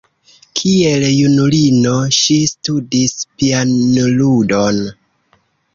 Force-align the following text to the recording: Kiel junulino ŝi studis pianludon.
Kiel 0.59 1.05
junulino 1.17 1.93
ŝi 2.21 2.39
studis 2.55 3.15
pianludon. 3.43 4.85